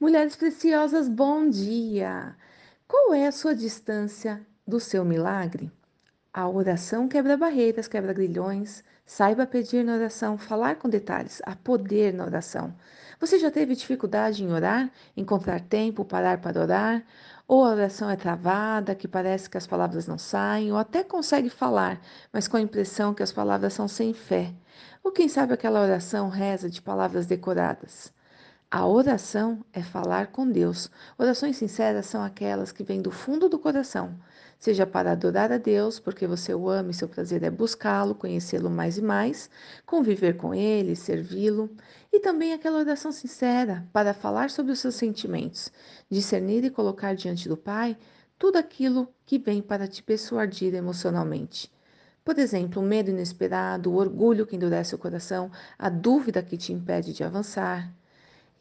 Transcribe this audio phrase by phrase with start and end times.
[0.00, 2.34] Mulheres preciosas, bom dia!
[2.86, 5.70] Qual é a sua distância do seu milagre?
[6.32, 8.82] A oração quebra barreiras, quebra grilhões.
[9.06, 11.40] Saiba pedir na oração, falar com detalhes.
[11.46, 12.74] Há poder na oração.
[13.20, 14.90] Você já teve dificuldade em orar?
[15.16, 17.04] Encontrar tempo, parar para orar?
[17.46, 21.48] Ou a oração é travada, que parece que as palavras não saem, ou até consegue
[21.48, 22.00] falar,
[22.32, 24.52] mas com a impressão que as palavras são sem fé?
[25.04, 28.12] Ou quem sabe aquela oração reza de palavras decoradas?
[28.70, 30.90] A oração é falar com Deus.
[31.16, 34.18] Orações sinceras são aquelas que vêm do fundo do coração,
[34.58, 38.68] seja para adorar a Deus, porque você o ama e seu prazer é buscá-lo, conhecê-lo
[38.68, 39.48] mais e mais,
[39.86, 41.70] conviver com ele, servi-lo,
[42.12, 45.70] e também aquela oração sincera para falar sobre os seus sentimentos,
[46.10, 47.96] discernir e colocar diante do Pai
[48.38, 51.72] tudo aquilo que vem para te persuadir emocionalmente.
[52.24, 56.72] Por exemplo, o medo inesperado, o orgulho que endurece o coração, a dúvida que te
[56.72, 57.92] impede de avançar.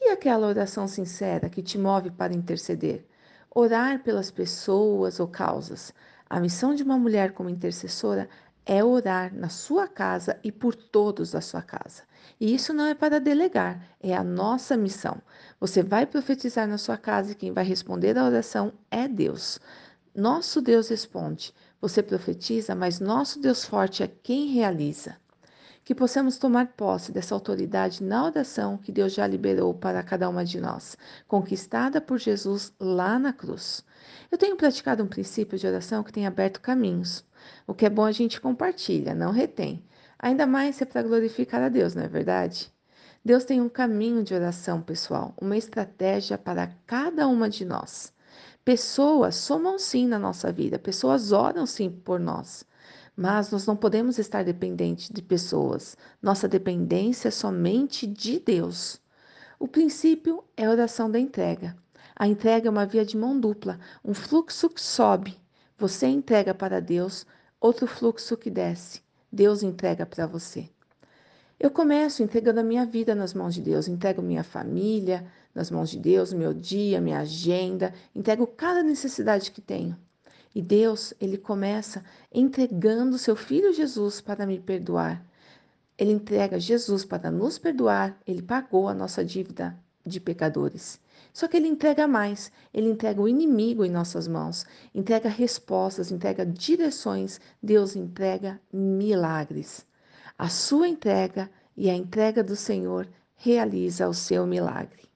[0.05, 3.05] E aquela oração sincera que te move para interceder?
[3.49, 5.93] Orar pelas pessoas ou causas.
[6.29, 8.27] A missão de uma mulher como intercessora
[8.65, 12.03] é orar na sua casa e por todos da sua casa.
[12.37, 15.21] E isso não é para delegar, é a nossa missão.
[15.57, 19.57] Você vai profetizar na sua casa e quem vai responder à oração é Deus.
[20.13, 21.53] Nosso Deus responde.
[21.79, 25.15] Você profetiza, mas nosso Deus forte é quem realiza
[25.83, 30.45] que possamos tomar posse dessa autoridade na oração que Deus já liberou para cada uma
[30.45, 33.83] de nós, conquistada por Jesus lá na cruz.
[34.31, 37.25] Eu tenho praticado um princípio de oração que tem aberto caminhos.
[37.67, 39.83] O que é bom a gente compartilha, não retém.
[40.17, 42.71] Ainda mais se é para glorificar a Deus, não é verdade?
[43.25, 48.13] Deus tem um caminho de oração, pessoal, uma estratégia para cada uma de nós.
[48.65, 52.65] Pessoas somam sim na nossa vida, pessoas oram sim por nós.
[53.15, 55.95] Mas nós não podemos estar dependentes de pessoas.
[56.21, 58.99] Nossa dependência é somente de Deus.
[59.59, 61.75] O princípio é a oração da entrega.
[62.15, 65.37] A entrega é uma via de mão dupla, um fluxo que sobe.
[65.77, 67.25] Você entrega para Deus,
[67.59, 69.01] outro fluxo que desce.
[69.31, 70.69] Deus entrega para você.
[71.59, 75.89] Eu começo entregando a minha vida nas mãos de Deus, entrego minha família nas mãos
[75.89, 79.97] de Deus, meu dia, minha agenda, entrego cada necessidade que tenho.
[80.55, 85.25] E Deus, ele começa entregando seu filho Jesus para me perdoar.
[85.97, 90.99] Ele entrega Jesus para nos perdoar, ele pagou a nossa dívida de pecadores.
[91.31, 96.45] Só que ele entrega mais, ele entrega o inimigo em nossas mãos, entrega respostas, entrega
[96.45, 99.85] direções, Deus entrega milagres.
[100.37, 105.12] A sua entrega e a entrega do Senhor realiza o seu milagre.